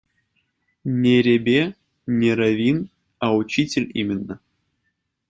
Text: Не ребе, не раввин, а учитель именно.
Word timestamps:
Не 1.01 1.11
ребе, 1.27 1.75
не 2.07 2.33
раввин, 2.33 2.89
а 3.19 3.35
учитель 3.35 3.91
именно. 3.93 4.39